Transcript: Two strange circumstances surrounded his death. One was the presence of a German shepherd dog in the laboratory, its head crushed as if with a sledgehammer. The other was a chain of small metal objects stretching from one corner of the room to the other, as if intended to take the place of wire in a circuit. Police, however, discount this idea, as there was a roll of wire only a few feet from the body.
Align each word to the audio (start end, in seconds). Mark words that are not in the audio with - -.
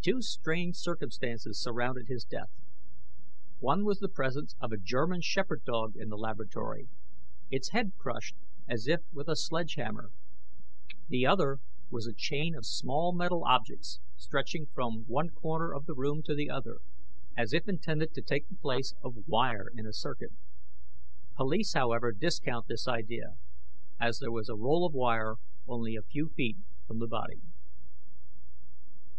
Two 0.00 0.22
strange 0.22 0.76
circumstances 0.76 1.60
surrounded 1.60 2.06
his 2.08 2.24
death. 2.24 2.48
One 3.58 3.84
was 3.84 3.98
the 3.98 4.08
presence 4.08 4.54
of 4.62 4.72
a 4.72 4.78
German 4.78 5.20
shepherd 5.20 5.62
dog 5.66 5.94
in 5.94 6.08
the 6.08 6.16
laboratory, 6.16 6.88
its 7.50 7.68
head 7.68 7.92
crushed 7.98 8.34
as 8.66 8.88
if 8.88 9.02
with 9.12 9.28
a 9.28 9.36
sledgehammer. 9.36 10.10
The 11.10 11.26
other 11.26 11.58
was 11.90 12.06
a 12.06 12.14
chain 12.14 12.54
of 12.56 12.64
small 12.64 13.12
metal 13.12 13.44
objects 13.44 14.00
stretching 14.16 14.68
from 14.72 15.04
one 15.04 15.28
corner 15.28 15.74
of 15.74 15.84
the 15.84 15.92
room 15.92 16.22
to 16.22 16.34
the 16.34 16.48
other, 16.48 16.78
as 17.36 17.52
if 17.52 17.68
intended 17.68 18.14
to 18.14 18.22
take 18.22 18.48
the 18.48 18.54
place 18.56 18.94
of 19.02 19.28
wire 19.28 19.68
in 19.74 19.84
a 19.86 19.92
circuit. 19.92 20.32
Police, 21.36 21.74
however, 21.74 22.10
discount 22.12 22.68
this 22.68 22.88
idea, 22.88 23.36
as 24.00 24.18
there 24.18 24.32
was 24.32 24.48
a 24.48 24.56
roll 24.56 24.86
of 24.86 24.94
wire 24.94 25.34
only 25.66 25.94
a 25.94 26.00
few 26.10 26.30
feet 26.30 26.56
from 26.86 27.00
the 27.00 27.06
body. 27.06 27.42